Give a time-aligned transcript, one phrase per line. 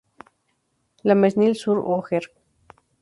[1.03, 2.23] Le Mesnil-sur-Oger